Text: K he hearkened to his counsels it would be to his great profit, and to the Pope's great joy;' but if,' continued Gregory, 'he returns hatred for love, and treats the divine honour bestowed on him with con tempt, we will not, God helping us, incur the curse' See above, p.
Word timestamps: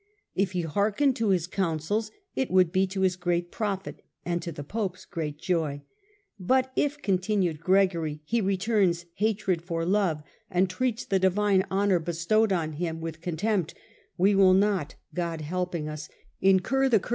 K 0.35 0.45
he 0.45 0.61
hearkened 0.63 1.15
to 1.17 1.29
his 1.29 1.45
counsels 1.45 2.09
it 2.35 2.49
would 2.49 2.71
be 2.71 2.87
to 2.87 3.01
his 3.01 3.15
great 3.15 3.51
profit, 3.51 4.01
and 4.25 4.41
to 4.41 4.51
the 4.51 4.63
Pope's 4.63 5.05
great 5.05 5.37
joy;' 5.37 5.83
but 6.39 6.71
if,' 6.75 6.99
continued 7.03 7.59
Gregory, 7.59 8.19
'he 8.23 8.41
returns 8.41 9.05
hatred 9.17 9.61
for 9.61 9.85
love, 9.85 10.23
and 10.49 10.67
treats 10.71 11.05
the 11.05 11.19
divine 11.19 11.63
honour 11.69 11.99
bestowed 11.99 12.51
on 12.51 12.71
him 12.73 12.99
with 12.99 13.21
con 13.21 13.37
tempt, 13.37 13.75
we 14.17 14.33
will 14.33 14.55
not, 14.55 14.95
God 15.13 15.41
helping 15.41 15.87
us, 15.87 16.09
incur 16.41 16.89
the 16.89 16.89
curse' 16.89 16.91
See 16.91 16.97
above, 16.97 17.01
p. 17.03 17.09